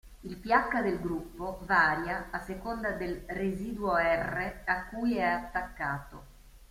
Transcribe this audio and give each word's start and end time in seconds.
Il 0.21 0.35
pH 0.35 0.81
del 0.81 0.99
gruppo 0.99 1.59
varia 1.61 2.29
a 2.31 2.39
seconda 2.39 2.89
del 2.89 3.23
residuo 3.27 3.97
R 3.97 4.61
a 4.65 4.85
cui 4.85 5.17
è 5.17 5.21
attaccato. 5.23 6.23